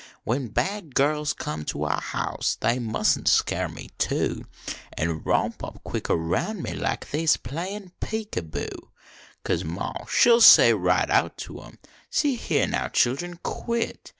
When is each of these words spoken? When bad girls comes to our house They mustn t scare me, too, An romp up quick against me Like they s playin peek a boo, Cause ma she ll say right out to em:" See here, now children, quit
When 0.23 0.47
bad 0.47 0.95
girls 0.95 1.31
comes 1.31 1.65
to 1.69 1.83
our 1.83 2.01
house 2.01 2.57
They 2.59 2.79
mustn 2.79 3.25
t 3.25 3.29
scare 3.29 3.69
me, 3.69 3.91
too, 3.99 4.45
An 4.97 5.21
romp 5.21 5.63
up 5.63 5.79
quick 5.83 6.09
against 6.09 6.63
me 6.63 6.73
Like 6.73 7.11
they 7.11 7.21
s 7.21 7.37
playin 7.37 7.91
peek 7.99 8.35
a 8.35 8.41
boo, 8.41 8.89
Cause 9.43 9.63
ma 9.63 9.93
she 10.07 10.31
ll 10.31 10.41
say 10.41 10.73
right 10.73 11.07
out 11.11 11.37
to 11.45 11.61
em:" 11.61 11.77
See 12.09 12.35
here, 12.35 12.65
now 12.65 12.87
children, 12.87 13.37
quit 13.43 14.09